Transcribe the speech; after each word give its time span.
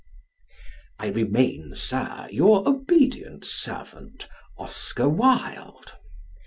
I 0.97 1.09
remain, 1.09 1.75
Sir, 1.75 2.27
your 2.31 2.67
obedient 2.67 3.45
servant, 3.45 4.27
OSCAR 4.57 5.09
WILDE. 5.09 5.91